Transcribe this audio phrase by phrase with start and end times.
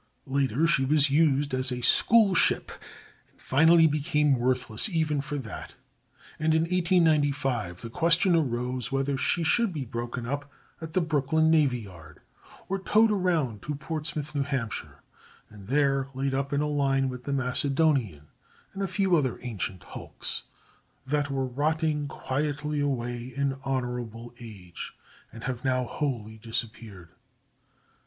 [0.25, 2.71] Later she was used as a school ship,
[3.27, 5.75] but finally became worthless even for that,
[6.39, 10.51] and in 1895 the question arose whether she should be broken up
[10.81, 12.19] at the Brooklyn navy yard
[12.67, 15.03] or towed around to Portsmouth, New Hampshire,
[15.51, 18.25] and there laid up in a line with the Macedonian
[18.73, 20.41] and a few other ancient hulks
[21.05, 24.95] that were rotting quietly away in honorable age,
[25.31, 27.09] and have now wholly disappeared.